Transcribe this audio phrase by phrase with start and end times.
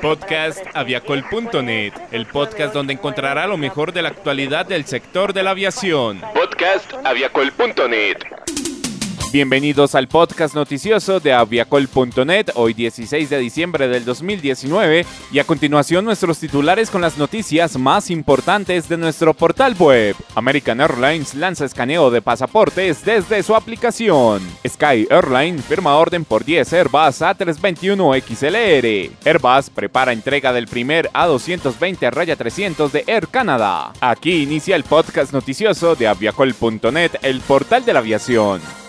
[0.00, 5.50] Podcast aviacol.net, el podcast donde encontrará lo mejor de la actualidad del sector de la
[5.50, 6.20] aviación.
[6.34, 8.79] Podcast aviacol.net.
[9.32, 16.04] Bienvenidos al podcast noticioso de aviacol.net, hoy 16 de diciembre del 2019, y a continuación
[16.04, 20.16] nuestros titulares con las noticias más importantes de nuestro portal web.
[20.34, 24.42] American Airlines lanza escaneo de pasaportes desde su aplicación.
[24.66, 29.16] Sky Airline firma orden por 10 Airbus A321 XLR.
[29.24, 33.92] Airbus prepara entrega del primer A220 Raya 300 de Air Canada.
[34.00, 38.79] Aquí inicia el podcast noticioso de aviacol.net, el portal de la aviación.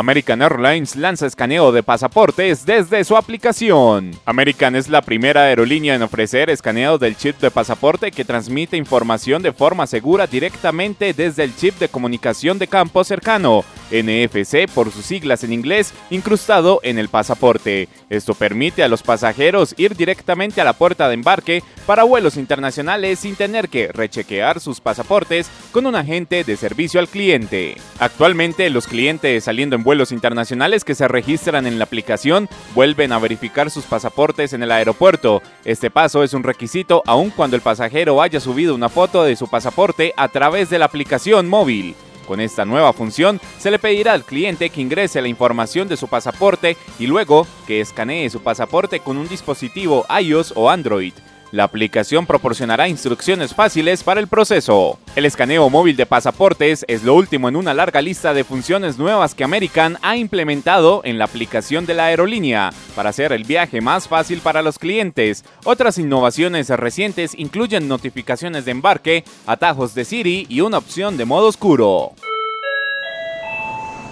[0.00, 4.12] American Airlines lanza escaneo de pasaportes desde su aplicación.
[4.24, 9.42] American es la primera aerolínea en ofrecer escaneo del chip de pasaporte que transmite información
[9.42, 15.04] de forma segura directamente desde el chip de comunicación de campo cercano NFC por sus
[15.04, 17.88] siglas en inglés, incrustado en el pasaporte.
[18.08, 23.18] Esto permite a los pasajeros ir directamente a la puerta de embarque para vuelos internacionales
[23.18, 27.76] sin tener que rechequear sus pasaportes con un agente de servicio al cliente.
[27.98, 33.18] Actualmente los clientes saliendo en vuelos internacionales que se registran en la aplicación vuelven a
[33.18, 35.42] verificar sus pasaportes en el aeropuerto.
[35.64, 39.48] Este paso es un requisito aun cuando el pasajero haya subido una foto de su
[39.48, 41.96] pasaporte a través de la aplicación móvil.
[42.28, 46.06] Con esta nueva función, se le pedirá al cliente que ingrese la información de su
[46.06, 51.14] pasaporte y luego que escanee su pasaporte con un dispositivo iOS o Android.
[51.52, 55.00] La aplicación proporcionará instrucciones fáciles para el proceso.
[55.16, 59.34] El escaneo móvil de pasaportes es lo último en una larga lista de funciones nuevas
[59.34, 64.06] que American ha implementado en la aplicación de la aerolínea para hacer el viaje más
[64.06, 65.44] fácil para los clientes.
[65.64, 71.48] Otras innovaciones recientes incluyen notificaciones de embarque, atajos de Siri y una opción de modo
[71.48, 72.12] oscuro.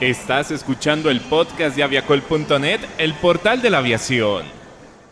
[0.00, 4.57] Estás escuchando el podcast de aviacol.net, el portal de la aviación.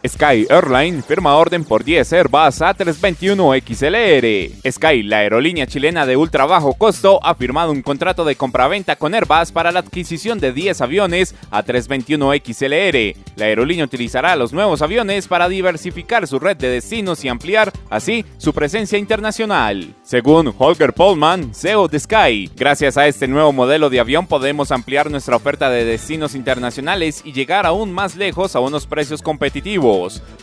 [0.06, 4.70] Sky Airline firma orden por 10 Airbus A321 XLR.
[4.70, 9.14] Sky, la aerolínea chilena de ultra bajo costo, ha firmado un contrato de compraventa con
[9.14, 13.20] Airbus para la adquisición de 10 aviones A321 XLR.
[13.36, 18.24] La aerolínea utilizará los nuevos aviones para diversificar su red de destinos y ampliar, así,
[18.38, 19.94] su presencia internacional.
[20.02, 25.10] Según Holger Polman, CEO de Sky, gracias a este nuevo modelo de avión podemos ampliar
[25.10, 29.85] nuestra oferta de destinos internacionales y llegar aún más lejos a unos precios competitivos.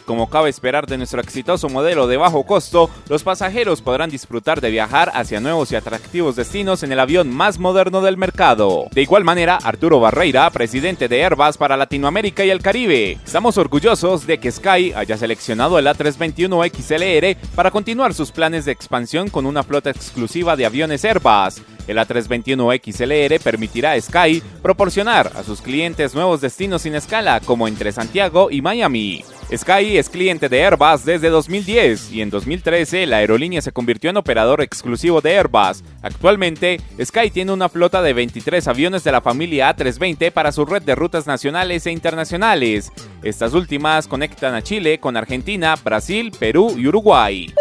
[0.05, 4.69] Como cabe esperar de nuestro exitoso modelo de bajo costo, los pasajeros podrán disfrutar de
[4.69, 8.87] viajar hacia nuevos y atractivos destinos en el avión más moderno del mercado.
[8.91, 14.25] De igual manera, Arturo Barreira, presidente de Airbus para Latinoamérica y el Caribe, estamos orgullosos
[14.27, 19.45] de que Sky haya seleccionado el A321 XLR para continuar sus planes de expansión con
[19.45, 21.61] una flota exclusiva de aviones Airbus.
[21.87, 27.67] El A321 XLR permitirá a Sky proporcionar a sus clientes nuevos destinos sin escala como
[27.67, 29.23] entre Santiago y Miami.
[29.55, 34.17] Sky es cliente de Airbus desde 2010 y en 2013 la aerolínea se convirtió en
[34.17, 35.83] operador exclusivo de Airbus.
[36.01, 40.81] Actualmente, Sky tiene una flota de 23 aviones de la familia A320 para su red
[40.81, 42.91] de rutas nacionales e internacionales.
[43.21, 47.53] Estas últimas conectan a Chile con Argentina, Brasil, Perú y Uruguay.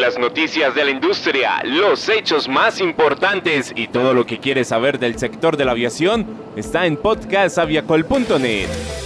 [0.00, 4.98] Las noticias de la industria, los hechos más importantes y todo lo que quieres saber
[4.98, 6.26] del sector de la aviación
[6.56, 9.01] está en podcastaviacol.net.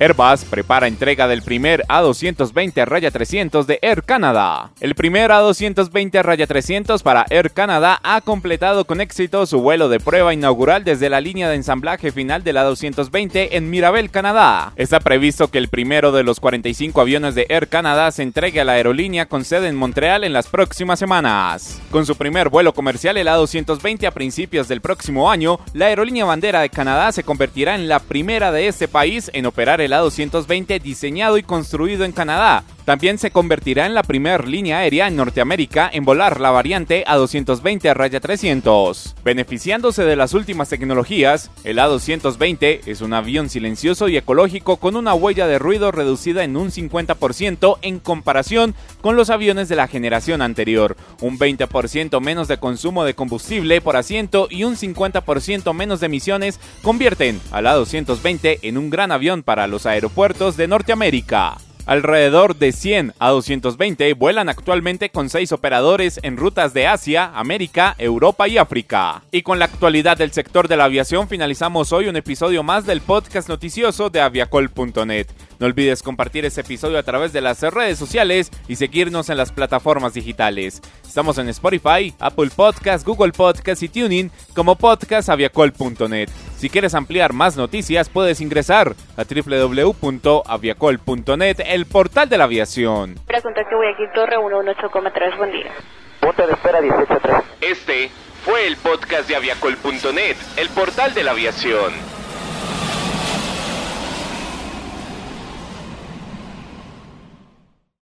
[0.00, 4.70] Airbus prepara entrega del primer A220 Raya 300 de Air Canada.
[4.78, 9.98] El primer A220 Raya 300 para Air Canada ha completado con éxito su vuelo de
[9.98, 14.72] prueba inaugural desde la línea de ensamblaje final del A220 en Mirabel, Canadá.
[14.76, 18.64] Está previsto que el primero de los 45 aviones de Air Canada se entregue a
[18.64, 21.82] la aerolínea con sede en Montreal en las próximas semanas.
[21.90, 26.60] Con su primer vuelo comercial, el A220 a principios del próximo año, la aerolínea bandera
[26.60, 30.80] de Canadá se convertirá en la primera de este país en operar el el A220
[30.80, 32.62] diseñado y construido en Canadá.
[32.84, 37.92] También se convertirá en la primera línea aérea en Norteamérica en volar la variante A220
[37.92, 39.14] Raya 300.
[39.22, 45.12] Beneficiándose de las últimas tecnologías, el A220 es un avión silencioso y ecológico con una
[45.12, 50.40] huella de ruido reducida en un 50% en comparación con los aviones de la generación
[50.40, 56.06] anterior, un 20% menos de consumo de combustible por asiento y un 50% menos de
[56.06, 61.58] emisiones convierten al A220 en un gran avión para los aeropuertos de Norteamérica.
[61.88, 67.94] Alrededor de 100 a 220 vuelan actualmente con 6 operadores en rutas de Asia, América,
[67.96, 69.22] Europa y África.
[69.32, 73.00] Y con la actualidad del sector de la aviación finalizamos hoy un episodio más del
[73.00, 75.28] podcast noticioso de aviacol.net.
[75.58, 79.50] No olvides compartir este episodio a través de las redes sociales y seguirnos en las
[79.50, 80.80] plataformas digitales.
[81.04, 86.28] Estamos en Spotify, Apple Podcast, Google Podcast y Tuning como podcastaviacol.net.
[86.56, 93.16] Si quieres ampliar más noticias, puedes ingresar a www.aviacol.net, el portal de la aviación.
[93.26, 95.72] Pregunta que voy aquí Torre 118,3, buen día.
[96.20, 97.36] Punto de espera 183.
[97.62, 98.10] Este
[98.44, 102.17] fue el podcast de aviacol.net, el portal de la aviación.